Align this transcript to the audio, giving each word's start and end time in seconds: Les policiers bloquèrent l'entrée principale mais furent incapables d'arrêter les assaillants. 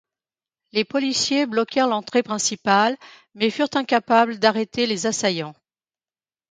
Les 0.71 0.83
policiers 0.83 1.45
bloquèrent 1.45 1.87
l'entrée 1.87 2.23
principale 2.23 2.97
mais 3.35 3.51
furent 3.51 3.69
incapables 3.75 4.39
d'arrêter 4.39 4.87
les 4.87 5.05
assaillants. 5.05 5.53